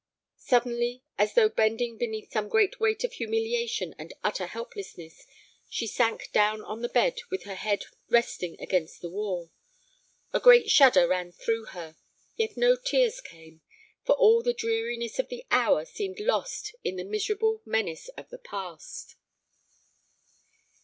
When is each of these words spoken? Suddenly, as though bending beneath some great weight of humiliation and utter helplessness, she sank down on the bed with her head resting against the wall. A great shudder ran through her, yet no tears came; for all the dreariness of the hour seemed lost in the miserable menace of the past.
Suddenly, 0.39 1.03
as 1.19 1.35
though 1.35 1.47
bending 1.47 1.95
beneath 1.95 2.31
some 2.31 2.49
great 2.49 2.79
weight 2.79 3.03
of 3.03 3.13
humiliation 3.13 3.93
and 3.99 4.11
utter 4.23 4.47
helplessness, 4.47 5.27
she 5.69 5.85
sank 5.85 6.31
down 6.31 6.63
on 6.63 6.81
the 6.81 6.89
bed 6.89 7.19
with 7.29 7.43
her 7.43 7.53
head 7.53 7.83
resting 8.09 8.59
against 8.59 9.01
the 9.03 9.11
wall. 9.11 9.51
A 10.33 10.39
great 10.39 10.71
shudder 10.71 11.07
ran 11.07 11.31
through 11.31 11.65
her, 11.65 11.97
yet 12.35 12.57
no 12.57 12.75
tears 12.75 13.21
came; 13.21 13.61
for 14.03 14.13
all 14.15 14.41
the 14.41 14.53
dreariness 14.55 15.19
of 15.19 15.29
the 15.29 15.45
hour 15.51 15.85
seemed 15.85 16.19
lost 16.19 16.73
in 16.83 16.95
the 16.95 17.03
miserable 17.03 17.61
menace 17.63 18.07
of 18.17 18.27
the 18.29 18.39
past. 18.39 19.17